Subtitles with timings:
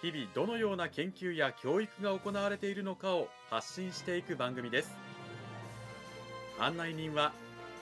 [0.00, 4.94] 日々どのような研究や教育が行われているのかを発信していく番組です。
[6.60, 7.32] 案内人は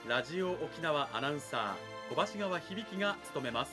[0.07, 3.71] ラジオ沖縄アナウンサー小橋川響が務めます。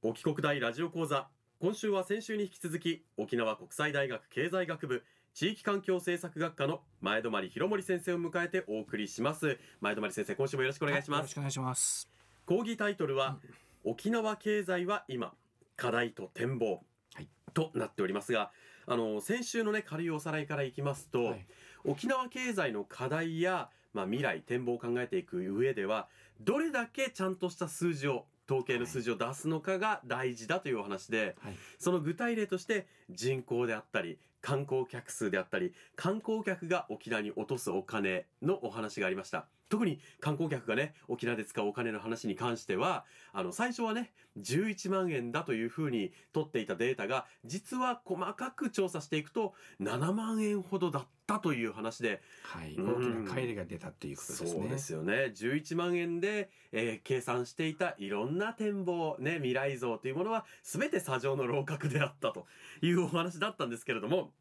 [0.00, 1.28] 沖国大ラジオ講座。
[1.60, 9.58] 今週は先週に引き続き沖縄国際大学経済学部地域環境政策学科の前泊博森先生を迎えてお送りします。
[9.80, 12.10] 前泊先生今週もよろしくお願いします、よろしくお願いします。
[12.44, 13.38] 講義タイトルは、
[13.84, 15.32] うん、沖縄経済は今
[15.76, 16.82] 課題と展望、
[17.14, 18.50] はい、となっておりますが
[18.86, 21.46] あの先週のね軽いおさらいからいきますと、はい、
[21.84, 26.08] 沖縄経済の課題やまあ、未来展望を考えていく上では
[26.40, 54.50] どれだけちゃんとした数字を統計の数字を出すのかが大事だというお話で、はい、その具体例として人口であったり観光客数であったり観光客が沖縄に落とすお金のお話がありました特に観光客がね沖縄で使うお金の話に関してはあの最初はね11万円だというふうに取っていたデータが実は細かく調査していくと7万円ほどだったという話で、はい、大きな乖離が出たということですね。
[54.50, 62.44] そうですよね11万円で、えー、計算していたいろんな展望、ね、未来像というものは全て砂上の楼閣であったと
[62.82, 64.32] いうお話だったんですけれども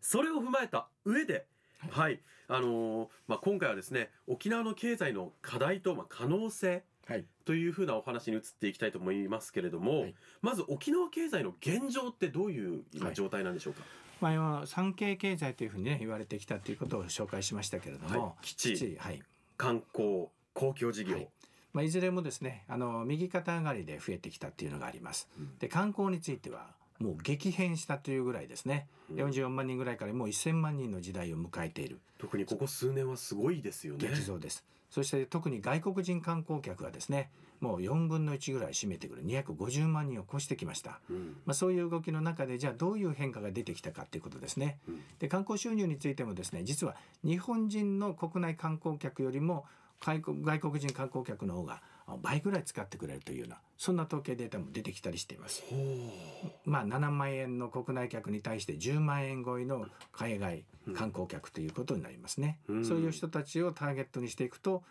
[0.00, 1.46] それを踏まえた上で
[1.90, 6.84] はい、あのー、まあ、今回はですね沖縄の経済の課題と、まあ、可能性
[7.44, 13.82] というふうなお話に移っていきたいと思いますけれども、はい、まず沖縄経済の現状ってどういう今状態なんでしょうか、
[14.20, 19.22] はい、まあ、産経経済というふうにね言われてきたということを紹介しましたけれども、はい、基地、はい、
[19.56, 21.18] 観光公共事業、
[21.72, 25.28] まあ、いずれもですねあの右肩上がりで増えてきたっていうのがあります。
[25.38, 32.00] うん、で観光についてはもう激変したというぐらいですね、うん、44万人ぐらいからもう1000万人の時代を迎えている。
[32.18, 34.08] 特にここ数年はすごいですよね。
[34.08, 34.64] 激増です。
[34.90, 37.30] そして特に外国人観光客がですね
[37.60, 39.24] もう4分の1ぐらい占めてくる。
[39.24, 49.64] 250万人を超してきました、うん、まあ、そういう動きの中でじゃあどういう変化が出てきたかということですね、うん、で観光収入についてもですね実は日本人の国内観光客よりも
[50.00, 50.20] 外
[50.60, 51.80] 国人観光客の方が
[52.22, 55.64] 倍ぐらい使ってくれるというようなそんな統計データも出てきたりしています。
[56.64, 60.64] まあ7万円の国内客に対して10万円超えの海外
[60.94, 62.58] 観光客ということになりますね。
[62.68, 64.82] うん、そういう人たちをターゲットにしていくと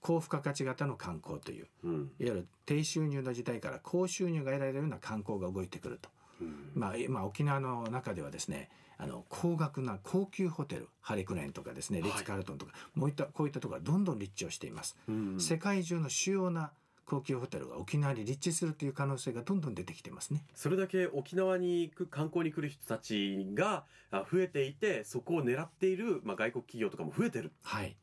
[0.00, 6.08] 高付加価値型の観光という、うん、いわゆる低収入の時代から高収入が得られるような観光が動いてくると。
[6.40, 8.68] うん、まあ、今沖縄の中ではですね
[8.98, 15.32] あの高額な高級ホテルハリクレンとかですねリッツ・カールトンとか、はい、もういったこういったところがどんどん立地をしています、うん。
[15.34, 16.70] うん、世界中の主要な
[17.04, 20.42] 高級ホテルが沖縄に立地するという可能性がどんどん出てきてますね。
[20.54, 27.52] それだけ沖縄に行く観光に来る人たちが増えていてそこを狙っている、まあ、外国企業とかも増えてる。
[27.62, 27.96] はい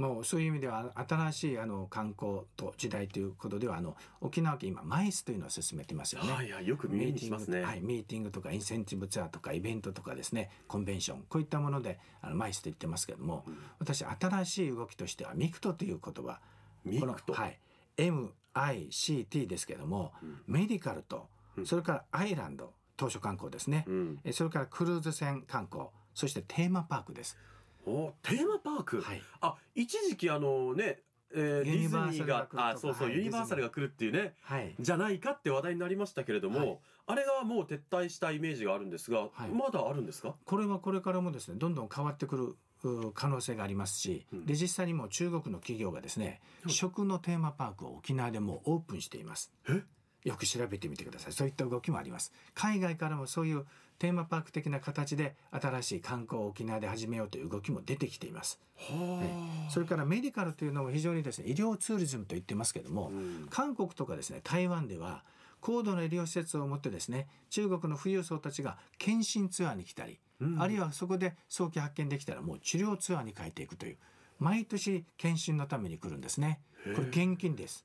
[0.00, 6.32] もうそういう意味では新しいあの観光と時代ということではあの沖縄県今 MICE というのを進めてますよね。
[6.32, 7.62] はいはい、よく耳にしますね。
[7.62, 16.40] はい、ミーティングとかインセンティブツアーとかイベントとかですねコンベンションこういったものであの MICE と言ってますけども、うん、私新しい動きとしては MICT という言葉
[16.84, 17.34] MICT？
[17.34, 17.58] はい
[17.98, 21.28] MICT ですけども、うん、メディカルと
[21.64, 27.36] それからアイランド当初観光ですね、うん、それからクルーズ船観光そしてテーマパークです。
[27.86, 31.00] おテーマパーク、はい、あ一時期あのね
[31.32, 40.34] えー、ディズニーがあそうそう、はい、ユニバーサルが来るっていうね、はい、じゃないかって話題になりましたけれども、はい、あれがもう撤退したイメージがあるんですが、まだあるんですか？
[40.44, 49.52] これはこれからもですねどんどん変わってくる可能性がありますし、うん、で実際にも中国の企業がですね、食のテーマパークを沖縄でもオープンしています。
[50.24, 53.64] よく調べてみてくださいそういった動きもあります海外からもそういう
[53.98, 58.58] テーマパーク的な形で新しい観光を沖縄で始めようという動きも出てきています。
[58.78, 59.22] は
[59.68, 65.22] い、それからメディカルというのも非常にですね医療ツーリズムと言ってますけども、うん、韓国とかですね台湾では
[65.60, 73.96] 高度な医療施設を持ってですね中国の富裕層たちが検診ツアーに来たり、うん、あるいはそこで早期発見できたらもう治療ツアーに変えていくという
[74.38, 76.60] 毎年検診のために来るんですね。
[76.94, 77.84] これ現金です。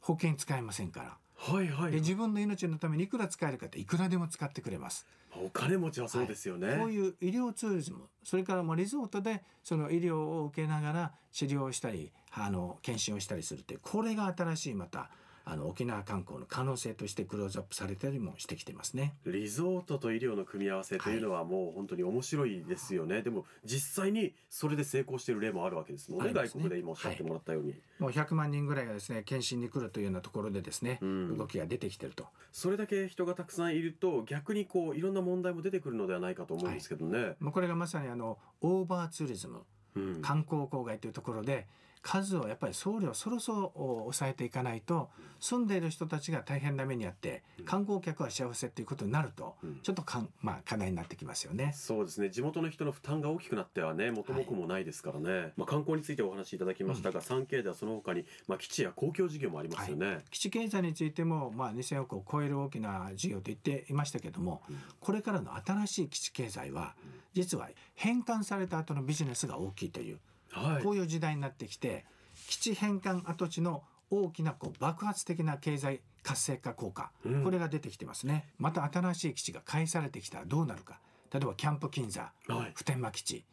[0.00, 1.18] 保険使えませんから。
[1.42, 5.06] はいはい、で自分の命のためにいくら使えるかっていくらでも使ってくれます。
[5.42, 15.08] お金持ちはそうですよね、はい、こういう医療ツーリズムそれからもうリゾートでその医療を受けながら治療したりあの検診をしたりするってこれが新しいまた
[15.44, 19.14] あの沖縄観光の可能性としてクローズアップされたりもしてきてますね。
[19.26, 32.26] リゾートと医療の組み合わせというのはもう本当に面白いですよね、はい、でも実際にそれで成功している例もあるわけですもんね、ね、外国で今おっしゃってもらったように、はい、もう100万人ぐらいがですね検診に来るというようなところでですね、うん、動きが出てきてると。
[32.52, 39.60] それだけ人がたくさんいると逆にこういろんな問題も出てくるのではないかと思うんですけどね、はい、もうこれがまさにあのオーバーツーリズム、
[39.96, 41.66] うん、観光郊外というところで
[42.02, 51.72] 数をやっぱり総量そろそろ抑えていかないと住んでいる人たちが大変な目にあって観光客は幸せっていうことになるとちょっとかん、まあ、課題になってきますよね。
[51.74, 52.30] そうですね。
[52.30, 66.94] 地元の人の負担が大きくなってはね元も子もないですからね、はい、まあ、観光についてお話しいただきましたが、うん、3K ではその他に、まあ、基地や公共事業もありますよね、はい、基地経済についても、まあ、2000億を超える大きな事業と言っていましたけども、うん、これからの新しい基地経済は
[67.32, 70.18] 実は返還された後のビジネスが大きいという、
[70.50, 72.04] はい、こういう時代になってきて
[72.48, 78.48] 基地返還跡地の大きなこう爆発的な経済活性化効果、うん、これが出てきてますね。
[78.58, 80.98] また新しい基地が返されてきたらどうなるか。
[81.32, 83.44] 例えばキャンプ金座、はい、普天間基地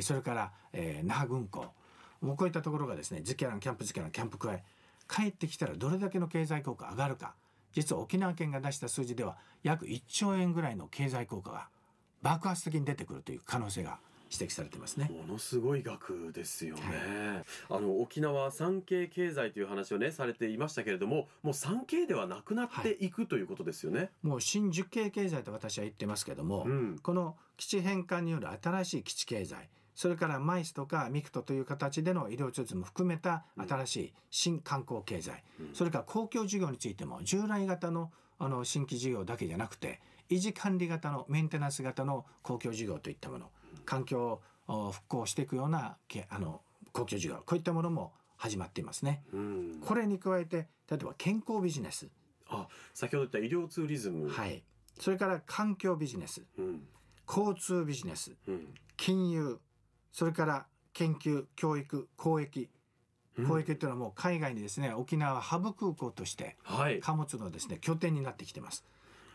[0.00, 1.72] それから、えー、那覇軍港。
[2.20, 4.64] こういったところがですねズキャランキャンプズキャランキャンプクワイ
[5.08, 7.34] 帰ってきたらどれだけの経済効果上がるか。
[7.72, 11.68] 実は沖縄県が出した数字では約1兆円ぐらいの経済効果が
[12.22, 13.98] 爆発的に出てくるという可能性が
[14.38, 15.10] 指摘されてますね。
[15.10, 16.82] ものすごい額ですよね、
[17.68, 23.14] はい、あの沖縄産経経済という話をねされていましたけれどももう産経ではなくなってい。
[23.14, 38.10] くということですよね、もう新十景経済と私は言ってますけども、うん、この基地返還による新しい基地経済それから MICE とか MICT という形での医療ツーも含めた新しい新観光経済、うん、それから公共事業についても従来型の
[38.40, 43.46] あの新規事業だけじゃなくて維持管理型のメンテナンス型の公共事業といったもの
[43.84, 45.96] 環境を復興していくような
[46.28, 49.22] あの公共事業こういったものも始まっていますね。
[49.86, 52.08] これに加えて例えば健康ビジネス。
[52.48, 54.28] あ先ほど言った医療ツーリズム。
[54.28, 54.62] はい。
[54.98, 56.82] それから環境ビジネス、うん、
[57.26, 59.58] 交通ビジネス、うん、金融。
[60.12, 62.68] それから研究教育交易
[63.36, 66.56] 交易っていうのはもう海外にですね沖縄ハブ空港として
[67.00, 68.84] 貨物のですね、拠点になってきてます。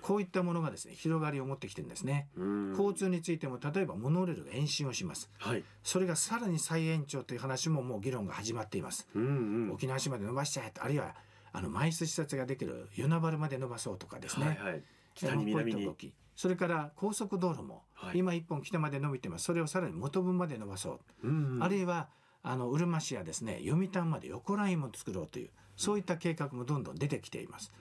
[0.01, 2.30] こういったものがですね広がりを持ってきてるんですね。
[2.72, 9.25] 交通についても例えばモノレールが延伸をします、はい、それがさらに再延長という話ももう議論が始まっています、うんう
[9.68, 11.16] ん、沖縄市まで伸ばしちゃえとあるいは
[11.51, 14.84] あの枚数視察ができる与那原まで伸ばそうとかですね、はいはい、
[15.16, 16.13] 北に南に。
[16.36, 19.44] それから高速道路も、はい、今一本北まで伸びてます。
[19.44, 22.07] それをさらに元分まで伸ばそう、うんうん、あるいは
[22.44, 27.74] あのうるま市やですね読谷まで横ラインも作ろうというそういった計画もどんどん出てきています。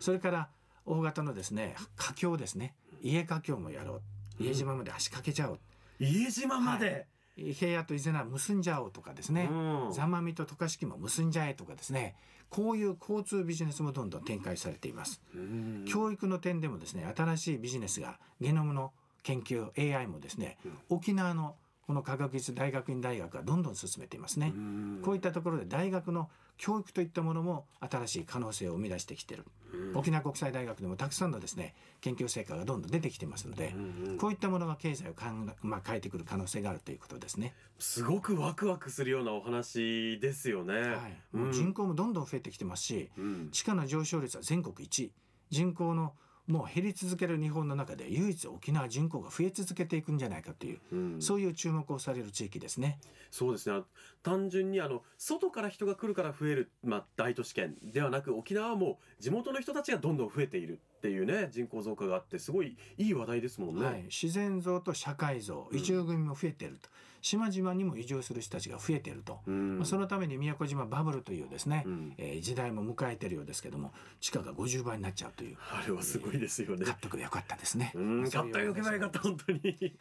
[0.00, 0.48] それから
[0.90, 2.74] 大型のですね華僑ですね。
[3.00, 4.02] 家華僑もやろ
[4.38, 4.42] う。
[4.42, 5.60] 家島まで足掛けちゃおう、
[5.98, 7.06] 家島まで、
[7.36, 9.50] はい、平野と伊是名結んじゃおうとかですね、
[9.92, 12.16] 座間味と渡嘉敷も結んじゃえとかですね。
[12.48, 15.20] こういう交通ビジネスもどんどん展開されています。
[15.86, 18.92] 教育の点でもですね新しいビジネスがゲノムの
[19.22, 20.58] 研究 AI もですね、
[20.88, 21.54] 沖縄の
[21.86, 24.52] この科学技術大学院大学がどんどん進めていますね。
[25.04, 26.30] こういったところで大学の
[26.60, 29.46] 教育といったものも新しい可能性を生み出してきてる。
[29.94, 33.74] 沖縄国際大学でもたくさんのですね研究成果がどんどん出てきてますので、
[34.18, 37.54] こういったものが経済をかん、まあ、変えてくる可能性があるということですね。
[37.78, 40.74] すごくワクワクするようなお話ですよね。
[40.74, 45.12] はい、もう人口もどんどん増えてきてますし、うん、地価の上昇率は全国一
[45.48, 46.12] 人口の
[46.50, 52.98] もう減り続ける日本の中で唯一沖縄人口が増え続けていくんじゃないかという、うん、そういう注目をされる地域ですね。
[53.30, 53.82] そうですね
[54.22, 63.84] 単純にあの外から人が来るから増える、まあ、大都市圏ではなく沖縄はもう地元の人たちがどんどん増えているっていうね人口増加があってすごいいい話題ですもんね。
[63.84, 66.88] はい、自然増と社会増移住組も増えていると。
[67.20, 77.92] うん島々にも移住する人たちが増えていると、まあ、そのために宮古島バブルというですね、うん、えー、時代も迎えてるようですけども地価が50倍になっちゃうというあれはすごいですよね、買っとくよかったですね。
[78.32, 79.60] 買っとよけばよかった本当に。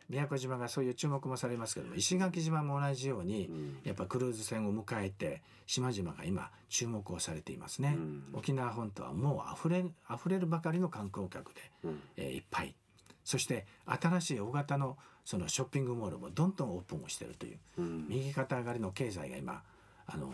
[0.09, 12.75] 宮古島がそういう注目もされますけども石垣島も同じように、うん、やっぱクルーズ船を迎えて島々が今注目をされていますね、うん、沖縄本島はもう溢れ溢れるばかりの観光客で、うん、えー、いっぱい。
[13.23, 19.61] そして新しい大型のそのショッピングモールもどんどんオープンをしているという、うん、右肩上がりの経済が今
[20.07, 20.33] あの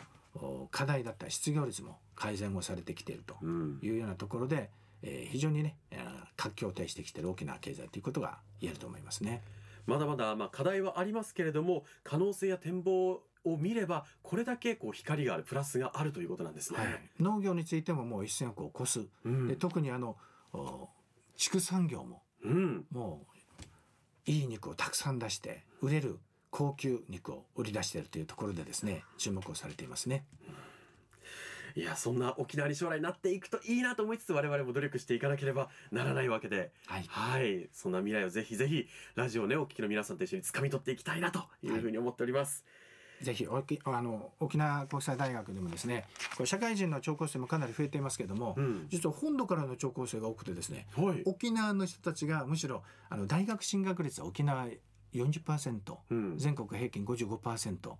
[0.71, 3.35] 課題だった失業率も改善をされてきていると
[3.81, 4.69] いうようなところで、
[5.03, 5.75] うん、えー、非常にね
[6.37, 9.41] 活況を呈してきている大きな経済ということが言えると思いますね。
[9.85, 16.79] まだまだまあ課題はありますけれども可能性や展望を見ればこれだけこう光があるプラスがあるということなんですね。
[16.79, 16.87] はい、
[17.19, 20.17] 農業についてももう一線をこう越す、うん、で特にあの
[21.37, 23.34] 畜産業も、うん、もう
[24.25, 30.25] いい肉をたくさん出して売れる高級肉を売り出しているというところでですね注目をされていますね。
[31.75, 42.63] いやそんな沖縄に将来なっていくといいなと思いつつ我々も努力していかなければならないわけで、はい、はい、そんな未来をぜひぜひラジオねお聞きの皆さんと一緒に掴み取っていきたいなというふうに思っております。
[42.65, 42.84] はい
[43.21, 46.05] ぜひあの沖縄国際大学でもですね
[46.35, 54.67] これ社会人の聴講生もかなり増えていますけれども、うん、実は本土からの聴講生が多くてですね、はい、沖縄の人たちがむしろあの大学進学率は沖縄
[55.13, 57.93] 40%、うん、全国平均55%。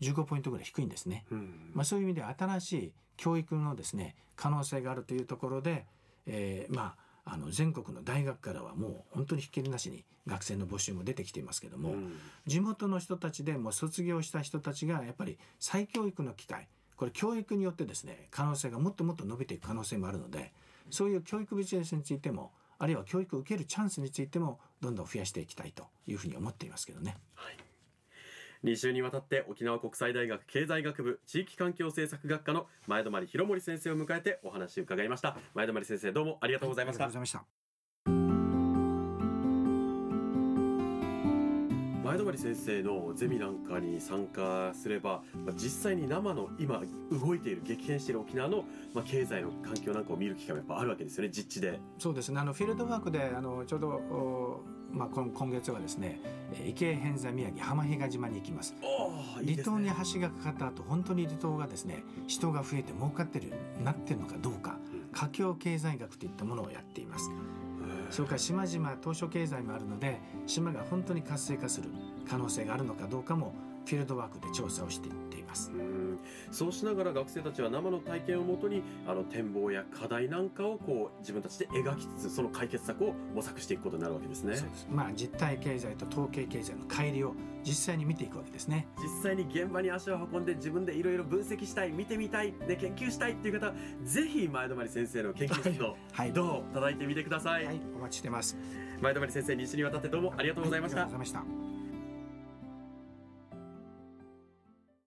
[0.00, 5.86] 15ポイントぐらい低いんですね、うん、まあ、そういう意味で新しい教育のですね可能性があるというところで、
[6.26, 20.52] えー、まああの全国の大学からはもう本当にひっきりなしに学生の募集も出てきていますけども、うん、地元の人たちでも卒業した人たちがやっぱり再教育の機会これ教育によってですね可能性がもっともっと伸びていく可能性もあるので
[20.90, 27.16] そういう教育ビジネスについてもあるいは教育を受けるチャンスについてもどんどん増やしていきたいというふうに思っていますけどね。
[27.34, 27.63] はい
[28.64, 35.36] 2週にわたって沖縄国際大学経済学部地域環境政策学科の前泊博森先生を迎えてお話を伺いました。
[35.54, 37.20] 前泊先生どうもありがとうございました、はい、前
[42.16, 51.78] 泊先生のゼミなんかに参加すれば、まあ、実際に生の今動いている激変している沖縄の、まあ、経済の環境なんかを見る機会もやっぱあるわけですよね実地で。
[51.98, 52.40] そうですね。
[52.40, 54.62] あのフィールドワークであのちょうど
[54.94, 56.20] まあ、今今月はですね
[56.66, 58.74] 池江偏座宮城浜比嘉島に行きます。
[59.44, 64.78] 離島に橋がかかった後本当に離島がですね人が増えて儲かってるなってるのかどうか
[65.12, 67.30] 華僑経済学といったものをやっています。
[68.10, 71.90] それから島々島嶼経済もあるので島が本当に活性化する
[72.28, 75.70] 可能性があるのかどうかもフィールドワークで調査をしていっています。
[76.50, 84.56] そうしながら学生たちは生の体験をもとにあの展望や課題なんかをこう自分たちで描きつつその解決策を模索していくことになるわけですね。
[84.90, 88.86] まあ実体経済と統計経済の乖離を実際に見ていくわけですね。
[89.02, 93.72] 実際に現場に足を運んで自分でいろいろ分析したい見てみたいで研究したいっていう方
[94.04, 95.96] ぜひ前泊先生の研究室の
[96.32, 97.64] ドアを叩いてみてください。
[97.64, 98.56] はい、お待ちしてます。
[99.00, 101.02] 前泊先生に一緒にわたってどうもありがとうございました。
[101.02, 101.73] ありがとうございました。